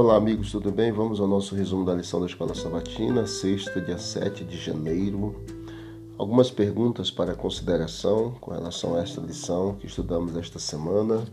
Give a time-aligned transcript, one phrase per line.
[0.00, 0.92] Olá, amigos, tudo bem?
[0.92, 5.34] Vamos ao nosso resumo da lição da Escola Sabatina, sexta, dia 7 de janeiro.
[6.16, 11.24] Algumas perguntas para consideração com relação a esta lição que estudamos esta semana.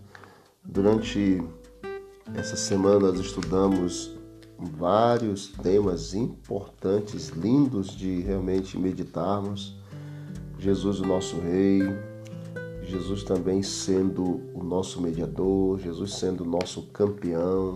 [0.63, 1.43] Durante
[2.33, 4.15] essa semana, nós estudamos
[4.57, 9.75] vários temas importantes, lindos de realmente meditarmos.
[10.57, 11.81] Jesus, o nosso Rei,
[12.81, 17.75] Jesus também sendo o nosso mediador, Jesus sendo o nosso campeão,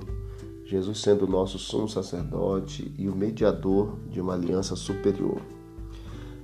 [0.69, 5.41] Jesus sendo o nosso sumo sacerdote e o mediador de uma aliança superior.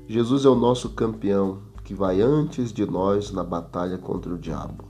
[0.07, 4.85] Jesus é o nosso campeão que vai antes de nós na batalha contra o diabo.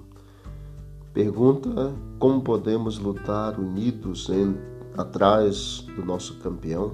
[1.14, 4.56] Pergunta como podemos lutar unidos em,
[4.98, 6.94] atrás do nosso campeão?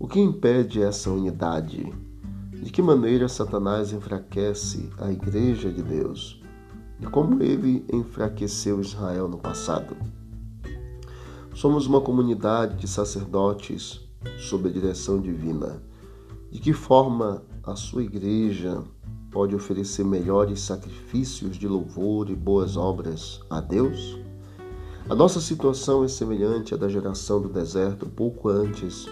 [0.00, 1.88] O que impede essa unidade?
[2.52, 6.42] De que maneira Satanás enfraquece a Igreja de Deus?
[7.00, 9.94] E como ele enfraqueceu Israel no passado?
[11.54, 14.00] Somos uma comunidade de sacerdotes
[14.38, 15.82] sob a direção divina.
[16.50, 18.82] De que forma a sua igreja
[19.30, 24.18] pode oferecer melhores sacrifícios de louvor e boas obras a Deus?
[25.10, 29.06] A nossa situação é semelhante à da geração do deserto pouco antes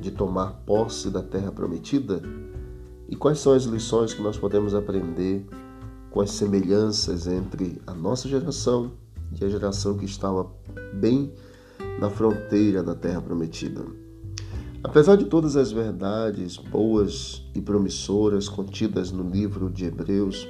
[0.00, 2.22] de tomar posse da terra prometida?
[3.10, 5.46] E quais são as lições que nós podemos aprender
[6.10, 8.92] com as semelhanças entre a nossa geração
[9.38, 10.50] e a geração que estava
[10.94, 11.30] bem
[11.98, 13.84] na fronteira da terra prometida?
[14.82, 20.46] Apesar de todas as verdades boas e promissoras contidas no livro de Hebreus,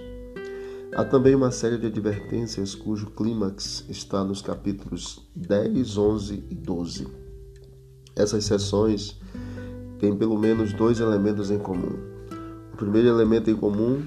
[0.94, 7.06] há também uma série de advertências cujo clímax está nos capítulos 10, 11 e 12.
[8.16, 9.20] Essas sessões
[10.00, 11.96] têm pelo menos dois elementos em comum.
[12.72, 14.02] O primeiro elemento em comum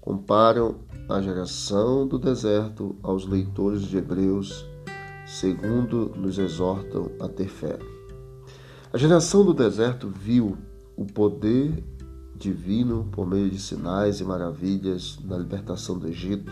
[0.00, 0.76] comparam
[1.08, 4.64] a geração do deserto aos leitores de Hebreus,
[5.28, 7.78] segundo nos exortam a ter fé.
[8.90, 10.56] A geração do deserto viu
[10.96, 11.84] o poder
[12.34, 16.50] divino por meio de sinais e maravilhas na libertação do Egito.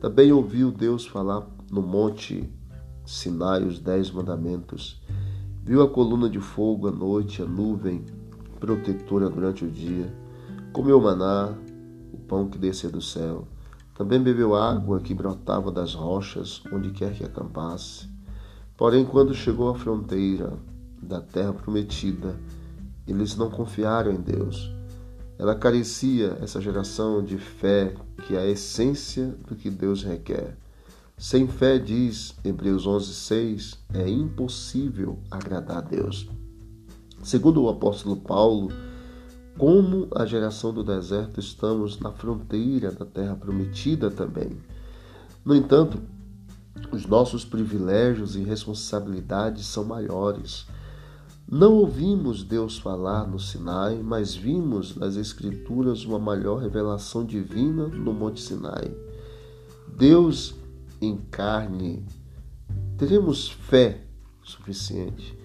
[0.00, 2.52] Também ouviu Deus falar no monte
[3.06, 5.00] Sinai os dez mandamentos.
[5.64, 8.04] Viu a coluna de fogo à noite, a nuvem
[8.60, 10.12] protetora durante o dia
[10.72, 11.54] Comeu maná,
[12.12, 13.48] o pão que descia do céu.
[13.98, 18.08] Também bebeu água que brotava das rochas, onde quer que acampasse.
[18.76, 20.56] Porém, quando chegou à fronteira
[21.02, 22.38] da terra prometida,
[23.08, 24.70] eles não confiaram em Deus.
[25.36, 27.92] Ela carecia, essa geração, de fé,
[28.24, 30.56] que é a essência do que Deus requer.
[31.16, 36.28] Sem fé, diz Hebreus 11:6, é impossível agradar a Deus.
[37.24, 38.70] Segundo o apóstolo Paulo,
[39.58, 44.56] como a geração do deserto, estamos na fronteira da terra prometida também.
[45.44, 46.00] No entanto,
[46.92, 50.64] os nossos privilégios e responsabilidades são maiores.
[51.50, 58.12] Não ouvimos Deus falar no Sinai, mas vimos nas Escrituras uma maior revelação divina no
[58.12, 58.94] Monte Sinai.
[59.96, 60.54] Deus
[61.00, 62.04] em carne,
[62.96, 64.04] teremos fé
[64.44, 65.36] suficiente.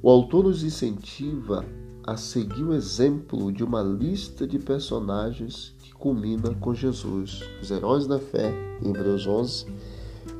[0.00, 1.64] O autor nos incentiva
[2.08, 8.06] a seguir o exemplo de uma lista de personagens que culmina com Jesus, os heróis
[8.06, 8.50] da fé,
[8.82, 9.66] em Hebreus 11,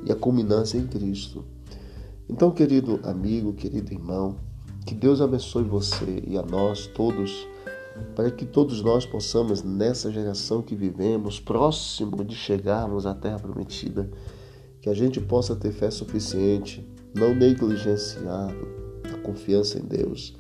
[0.07, 1.45] e a culminância em Cristo.
[2.27, 4.37] Então, querido amigo, querido irmão,
[4.87, 7.47] que Deus abençoe você e a nós todos,
[8.17, 14.11] para que todos nós possamos, nessa geração que vivemos, próximo de chegarmos à Terra Prometida,
[14.81, 16.83] que a gente possa ter fé suficiente,
[17.15, 18.55] não negligenciar
[19.13, 20.35] a confiança em Deus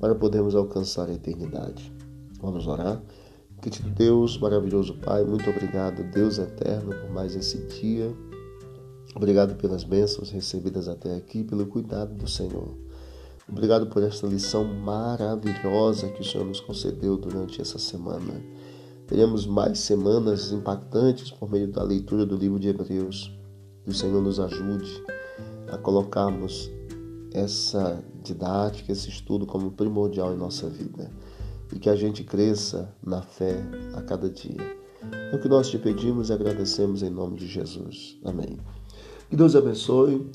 [0.00, 1.92] para podermos alcançar a eternidade.
[2.40, 3.00] Vamos orar?
[3.60, 8.10] Querido Deus, maravilhoso Pai, muito obrigado, Deus eterno, por mais esse dia.
[9.14, 12.74] Obrigado pelas bênçãos recebidas até aqui, pelo cuidado do Senhor.
[13.46, 18.40] Obrigado por esta lição maravilhosa que o Senhor nos concedeu durante essa semana.
[19.06, 23.36] Teremos mais semanas impactantes por meio da leitura do livro de Hebreus.
[23.82, 25.02] Que o Senhor nos ajude
[25.68, 26.70] a colocarmos
[27.32, 31.10] essa didática, esse estudo como primordial em nossa vida
[31.72, 33.62] e que a gente cresça na fé
[33.94, 34.78] a cada dia.
[35.32, 38.18] É o que nós te pedimos e agradecemos em nome de Jesus.
[38.24, 38.58] Amém.
[39.28, 40.30] Que Deus abençoe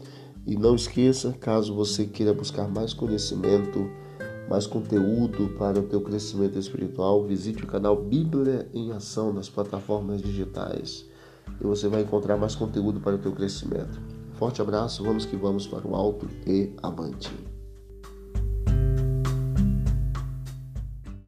[0.47, 3.89] e não esqueça, caso você queira buscar mais conhecimento,
[4.49, 10.21] mais conteúdo para o teu crescimento espiritual, visite o canal Bíblia em Ação nas plataformas
[10.21, 11.05] digitais
[11.59, 13.99] e você vai encontrar mais conteúdo para o teu crescimento.
[14.35, 17.31] Forte abraço, vamos que vamos para o alto e avante.